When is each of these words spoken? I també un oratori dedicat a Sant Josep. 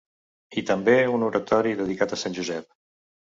I 0.61 0.61
també 0.69 0.95
un 1.17 1.25
oratori 1.27 1.75
dedicat 1.83 2.17
a 2.17 2.21
Sant 2.23 2.37
Josep. 2.39 2.69